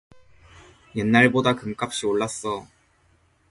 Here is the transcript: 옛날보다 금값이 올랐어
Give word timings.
옛날보다 0.95 1.53
금값이 1.53 2.07
올랐어 2.07 2.65